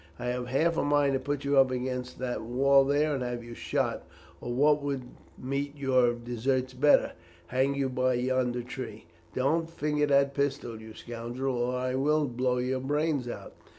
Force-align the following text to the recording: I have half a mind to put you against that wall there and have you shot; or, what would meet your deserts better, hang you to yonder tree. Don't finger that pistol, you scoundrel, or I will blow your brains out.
I 0.17 0.25
have 0.29 0.47
half 0.47 0.77
a 0.77 0.83
mind 0.83 1.13
to 1.13 1.19
put 1.19 1.45
you 1.45 1.59
against 1.59 2.17
that 2.17 2.41
wall 2.41 2.83
there 2.83 3.13
and 3.13 3.21
have 3.21 3.43
you 3.43 3.53
shot; 3.53 4.03
or, 4.41 4.51
what 4.51 4.81
would 4.81 5.03
meet 5.37 5.77
your 5.77 6.13
deserts 6.13 6.73
better, 6.73 7.11
hang 7.45 7.75
you 7.75 7.87
to 7.87 8.17
yonder 8.17 8.63
tree. 8.63 9.05
Don't 9.35 9.69
finger 9.69 10.07
that 10.07 10.33
pistol, 10.33 10.81
you 10.81 10.95
scoundrel, 10.95 11.55
or 11.55 11.77
I 11.77 11.93
will 11.93 12.25
blow 12.25 12.57
your 12.57 12.79
brains 12.79 13.27
out. 13.27 13.53